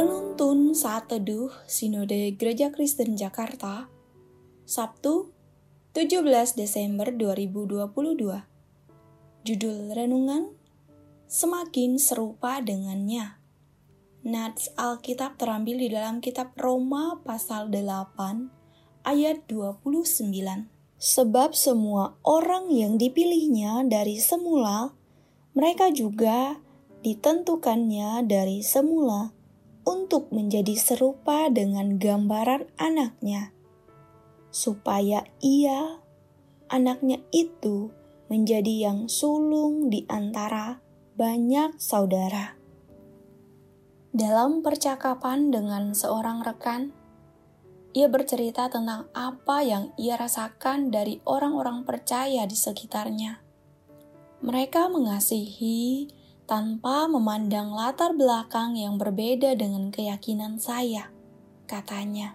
Penuntun 0.00 0.72
Saat 0.72 1.12
Teduh 1.12 1.52
Sinode 1.68 2.32
Gereja 2.32 2.72
Kristen 2.72 3.20
Jakarta 3.20 3.92
Sabtu 4.64 5.28
17 5.92 6.24
Desember 6.56 7.12
2022 7.12 7.84
Judul 9.44 9.78
Renungan 9.92 10.56
Semakin 11.28 12.00
Serupa 12.00 12.64
Dengannya. 12.64 13.44
Nats 14.24 14.72
Alkitab 14.80 15.36
terambil 15.36 15.76
di 15.84 15.92
dalam 15.92 16.24
kitab 16.24 16.56
Roma 16.56 17.20
pasal 17.20 17.68
8 17.68 19.04
ayat 19.04 19.44
29 19.52 20.32
Sebab 20.96 21.52
semua 21.52 22.16
orang 22.24 22.72
yang 22.72 22.96
dipilihnya 22.96 23.84
dari 23.84 24.16
semula 24.16 24.96
mereka 25.52 25.92
juga 25.92 26.56
ditentukannya 27.04 28.24
dari 28.24 28.64
semula 28.64 29.36
untuk 29.84 30.28
menjadi 30.34 30.76
serupa 30.76 31.48
dengan 31.48 31.96
gambaran 31.96 32.68
anaknya, 32.76 33.52
supaya 34.52 35.24
ia, 35.40 36.00
anaknya 36.68 37.22
itu, 37.32 37.90
menjadi 38.30 38.90
yang 38.90 39.10
sulung 39.10 39.90
di 39.90 40.06
antara 40.06 40.78
banyak 41.18 41.76
saudara. 41.80 42.54
Dalam 44.10 44.62
percakapan 44.62 45.54
dengan 45.54 45.94
seorang 45.94 46.42
rekan, 46.42 46.90
ia 47.90 48.06
bercerita 48.06 48.70
tentang 48.70 49.10
apa 49.10 49.66
yang 49.66 49.90
ia 49.98 50.14
rasakan 50.14 50.94
dari 50.94 51.18
orang-orang 51.26 51.82
percaya 51.82 52.46
di 52.46 52.54
sekitarnya. 52.54 53.42
Mereka 54.46 54.88
mengasihi 54.88 56.06
tanpa 56.50 57.06
memandang 57.06 57.70
latar 57.70 58.10
belakang 58.10 58.74
yang 58.74 58.98
berbeda 58.98 59.54
dengan 59.54 59.94
keyakinan 59.94 60.58
saya, 60.58 61.06
katanya. 61.70 62.34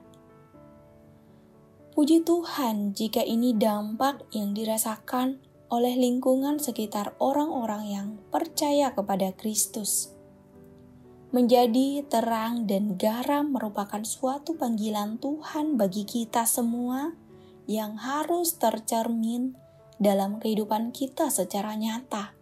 Puji 1.92 2.24
Tuhan 2.24 2.96
jika 2.96 3.20
ini 3.20 3.52
dampak 3.52 4.24
yang 4.32 4.56
dirasakan 4.56 5.44
oleh 5.68 6.00
lingkungan 6.00 6.64
sekitar 6.64 7.12
orang-orang 7.20 7.84
yang 7.92 8.08
percaya 8.32 8.96
kepada 8.96 9.36
Kristus. 9.36 10.16
Menjadi 11.36 12.08
terang 12.08 12.64
dan 12.72 12.96
garam 12.96 13.52
merupakan 13.52 14.00
suatu 14.08 14.56
panggilan 14.56 15.20
Tuhan 15.20 15.76
bagi 15.76 16.08
kita 16.08 16.48
semua 16.48 17.12
yang 17.68 18.00
harus 18.00 18.56
tercermin 18.56 19.60
dalam 20.00 20.40
kehidupan 20.40 20.96
kita 20.96 21.28
secara 21.28 21.76
nyata. 21.76 22.35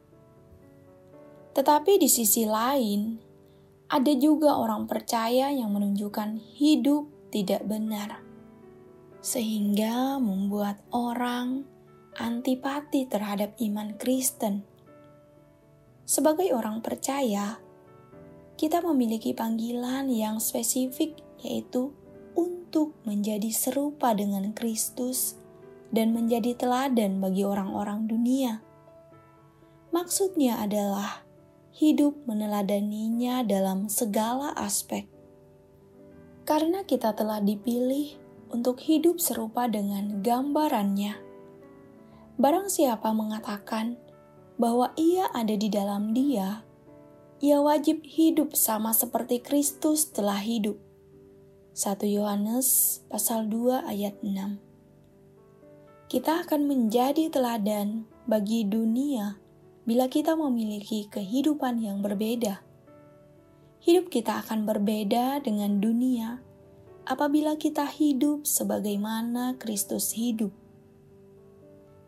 Tetapi 1.53 2.01
di 2.01 2.09
sisi 2.09 2.49
lain, 2.49 3.17
ada 3.93 4.13
juga 4.17 4.57
orang 4.57 4.89
percaya 4.89 5.53
yang 5.53 5.69
menunjukkan 5.69 6.41
hidup 6.57 7.29
tidak 7.29 7.61
benar, 7.69 8.21
sehingga 9.21 10.17
membuat 10.17 10.81
orang 10.89 11.65
antipati 12.17 13.05
terhadap 13.05 13.53
iman 13.61 13.93
Kristen. 13.97 14.65
Sebagai 16.05 16.49
orang 16.53 16.81
percaya, 16.81 17.57
kita 18.57 18.81
memiliki 18.85 19.33
panggilan 19.33 20.09
yang 20.09 20.37
spesifik, 20.37 21.17
yaitu 21.41 21.93
untuk 22.33 22.97
menjadi 23.05 23.49
serupa 23.53 24.13
dengan 24.17 24.53
Kristus 24.53 25.37
dan 25.93 26.13
menjadi 26.13 26.57
teladan 26.57 27.21
bagi 27.21 27.45
orang-orang 27.45 28.09
dunia. 28.09 28.61
Maksudnya 29.93 30.57
adalah 30.57 31.22
hidup 31.73 32.13
meneladaninya 32.29 33.41
dalam 33.41 33.89
segala 33.89 34.53
aspek. 34.53 35.09
Karena 36.45 36.85
kita 36.85 37.17
telah 37.17 37.41
dipilih 37.41 38.13
untuk 38.53 38.77
hidup 38.77 39.17
serupa 39.17 39.65
dengan 39.65 40.21
gambarannya. 40.21 41.17
Barang 42.37 42.69
siapa 42.69 43.09
mengatakan 43.09 43.97
bahwa 44.61 44.93
ia 44.93 45.33
ada 45.33 45.57
di 45.57 45.65
dalam 45.73 46.13
dia, 46.13 46.61
ia 47.41 47.57
wajib 47.57 48.05
hidup 48.05 48.53
sama 48.53 48.93
seperti 48.93 49.41
Kristus 49.41 50.13
telah 50.13 50.37
hidup. 50.37 50.77
1 51.73 52.05
Yohanes 52.05 53.01
pasal 53.09 53.49
2 53.49 53.89
ayat 53.89 54.13
6 54.21 54.61
Kita 56.05 56.45
akan 56.45 56.69
menjadi 56.69 57.33
teladan 57.33 58.05
bagi 58.29 58.61
dunia 58.61 59.41
bila 59.83 60.07
kita 60.07 60.39
memiliki 60.39 61.11
kehidupan 61.11 61.83
yang 61.83 61.99
berbeda. 61.99 62.63
Hidup 63.83 64.07
kita 64.07 64.39
akan 64.47 64.63
berbeda 64.63 65.43
dengan 65.43 65.83
dunia 65.83 66.39
apabila 67.03 67.59
kita 67.59 67.83
hidup 67.83 68.47
sebagaimana 68.47 69.59
Kristus 69.59 70.15
hidup. 70.15 70.55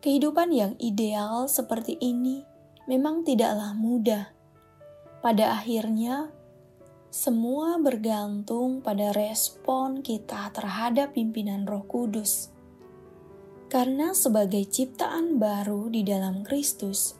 Kehidupan 0.00 0.56
yang 0.56 0.72
ideal 0.80 1.52
seperti 1.52 2.00
ini 2.00 2.40
memang 2.88 3.28
tidaklah 3.28 3.76
mudah. 3.76 4.32
Pada 5.20 5.58
akhirnya, 5.58 6.32
semua 7.12 7.76
bergantung 7.80 8.80
pada 8.80 9.10
respon 9.12 10.00
kita 10.00 10.52
terhadap 10.54 11.16
pimpinan 11.16 11.66
Roh 11.68 11.84
Kudus. 11.84 12.52
Karena 13.66 14.14
sebagai 14.14 14.62
ciptaan 14.62 15.42
baru 15.42 15.90
di 15.90 16.06
dalam 16.06 16.46
Kristus, 16.46 17.18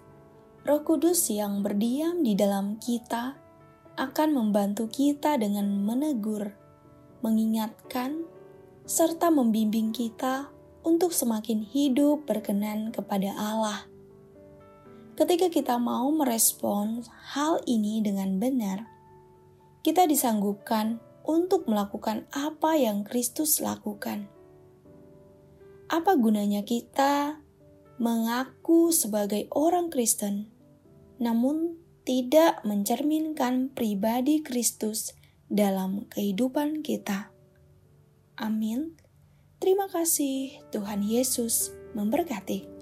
Roh 0.66 0.82
Kudus 0.82 1.30
yang 1.30 1.62
berdiam 1.62 2.26
di 2.26 2.34
dalam 2.34 2.82
kita 2.82 3.38
akan 3.94 4.34
membantu 4.34 4.90
kita 4.90 5.38
dengan 5.38 5.70
menegur, 5.70 6.58
mengingatkan, 7.22 8.26
serta 8.82 9.30
membimbing 9.30 9.94
kita 9.94 10.50
untuk 10.82 11.14
semakin 11.14 11.62
hidup 11.62 12.26
berkenan 12.26 12.90
kepada 12.90 13.30
Allah. 13.38 13.86
Ketika 15.14 15.54
kita 15.54 15.78
mau 15.78 16.10
merespon 16.10 17.06
hal 17.30 17.62
ini 17.70 18.02
dengan 18.02 18.42
benar, 18.42 18.90
kita 19.86 20.02
disanggupkan 20.10 20.98
untuk 21.22 21.70
melakukan 21.70 22.26
apa 22.34 22.74
yang 22.74 23.06
Kristus 23.06 23.62
lakukan. 23.62 24.26
Apa 25.86 26.18
gunanya 26.18 26.66
kita 26.66 27.38
mengaku 28.02 28.90
sebagai 28.90 29.46
orang 29.54 29.94
Kristen? 29.94 30.55
Namun 31.16 31.80
tidak 32.06 32.62
mencerminkan 32.62 33.72
pribadi 33.74 34.44
Kristus 34.44 35.16
dalam 35.50 36.06
kehidupan 36.06 36.86
kita. 36.86 37.34
Amin. 38.36 38.94
Terima 39.56 39.88
kasih, 39.88 40.60
Tuhan 40.70 41.00
Yesus 41.00 41.72
memberkati. 41.96 42.75